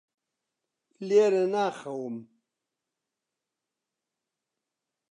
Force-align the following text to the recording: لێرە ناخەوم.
لێرە 1.07 1.43
ناخەوم. 1.53 2.15